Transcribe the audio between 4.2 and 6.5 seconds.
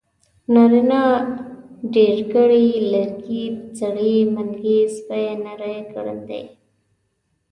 منګي سپي نري ګړندي